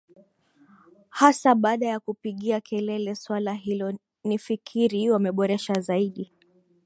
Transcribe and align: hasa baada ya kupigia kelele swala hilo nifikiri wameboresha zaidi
hasa 1.09 1.55
baada 1.55 1.87
ya 1.87 1.99
kupigia 1.99 2.61
kelele 2.61 3.15
swala 3.15 3.53
hilo 3.53 3.97
nifikiri 4.23 5.11
wameboresha 5.11 5.73
zaidi 5.73 6.31